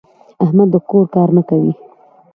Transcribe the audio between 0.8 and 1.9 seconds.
کور کار نه کوي.